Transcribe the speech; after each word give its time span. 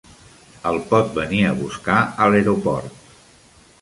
El 0.69 0.79
pot 0.93 1.11
venir 1.17 1.43
a 1.49 1.53
buscar 1.61 1.99
a 2.25 2.31
l'aeroport. 2.33 2.97